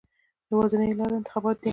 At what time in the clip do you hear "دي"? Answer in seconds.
1.63-1.69